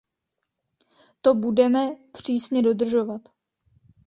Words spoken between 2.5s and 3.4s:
dodržovat.